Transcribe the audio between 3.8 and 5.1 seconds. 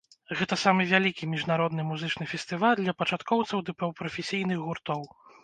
паўпрафесійных гуртоў.